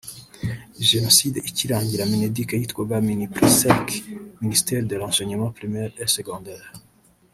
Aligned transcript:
Jenoside 0.91 1.37
ikirangira 1.49 2.03
Mineduc 2.11 2.49
yitwaga 2.61 2.95
Mineprisec 3.07 3.87
(Ministère 4.43 4.83
de 4.91 4.95
l‘Enseignement 4.95 5.51
Primaire 5.59 5.91
et 6.01 6.09
Secondaire) 6.17 6.67